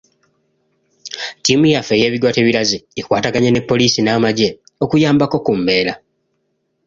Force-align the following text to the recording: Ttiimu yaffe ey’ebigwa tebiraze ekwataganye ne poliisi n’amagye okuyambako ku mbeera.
Ttiimu 1.37 1.65
yaffe 1.73 1.93
ey’ebigwa 1.95 2.31
tebiraze 2.35 2.77
ekwataganye 2.99 3.49
ne 3.51 3.61
poliisi 3.69 3.99
n’amagye 4.01 4.49
okuyambako 4.83 5.37
ku 5.45 5.53
mbeera. 5.59 5.93